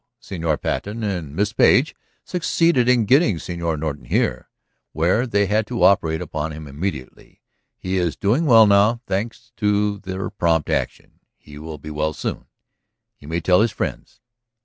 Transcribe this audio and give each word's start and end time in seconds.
Señor 0.19 0.59
Patten 0.59 1.03
and 1.03 1.35
Miss 1.35 1.53
Page 1.53 1.93
succeeded 2.25 2.89
in 2.89 3.05
getting 3.05 3.35
Señor 3.35 3.77
Norton 3.79 4.05
here, 4.05 4.49
where 4.93 5.27
they 5.27 5.45
had 5.45 5.67
to 5.67 5.83
operate 5.83 6.23
upon 6.23 6.51
him 6.51 6.65
immediately. 6.67 7.39
He 7.77 7.97
is 7.97 8.15
doing 8.15 8.47
well 8.47 8.65
now, 8.65 9.01
thanks 9.05 9.51
to 9.57 9.99
their 9.99 10.31
prompt 10.31 10.71
action; 10.71 11.19
he 11.37 11.59
will 11.59 11.77
be 11.77 11.91
well 11.91 12.13
soon. 12.13 12.47
You 13.19 13.27
may 13.27 13.41
tell 13.41 13.61
his 13.61 13.69
friends." 13.71 14.21